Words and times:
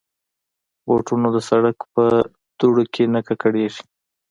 بوټونه 0.85 1.27
د 1.35 1.37
سړک 1.49 1.77
په 1.93 2.03
دوړو 2.59 2.83
کې 2.93 3.03
نه 3.13 3.19
ککړېږي. 3.27 3.83